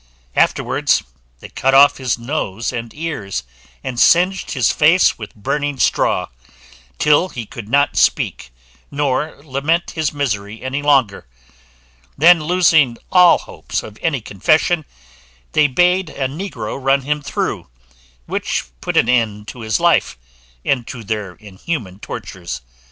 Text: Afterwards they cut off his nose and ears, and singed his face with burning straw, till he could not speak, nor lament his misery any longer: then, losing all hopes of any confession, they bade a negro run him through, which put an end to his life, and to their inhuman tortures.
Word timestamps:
Afterwards 0.35 1.03
they 1.41 1.49
cut 1.49 1.75
off 1.75 1.97
his 1.99 2.17
nose 2.17 2.73
and 2.73 2.91
ears, 2.91 3.43
and 3.83 3.99
singed 3.99 4.49
his 4.49 4.71
face 4.71 5.19
with 5.19 5.35
burning 5.35 5.77
straw, 5.77 6.29
till 6.97 7.29
he 7.29 7.45
could 7.45 7.69
not 7.69 7.95
speak, 7.95 8.51
nor 8.89 9.37
lament 9.43 9.91
his 9.91 10.11
misery 10.11 10.63
any 10.63 10.81
longer: 10.81 11.27
then, 12.17 12.41
losing 12.43 12.97
all 13.11 13.37
hopes 13.37 13.83
of 13.83 13.99
any 14.01 14.21
confession, 14.21 14.85
they 15.51 15.67
bade 15.67 16.09
a 16.09 16.27
negro 16.27 16.83
run 16.83 17.03
him 17.03 17.21
through, 17.21 17.67
which 18.25 18.63
put 18.81 18.97
an 18.97 19.07
end 19.07 19.47
to 19.49 19.59
his 19.61 19.79
life, 19.79 20.17
and 20.65 20.87
to 20.87 21.03
their 21.03 21.35
inhuman 21.35 21.99
tortures. 21.99 22.61